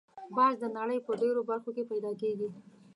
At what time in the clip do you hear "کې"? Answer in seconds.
1.75-1.83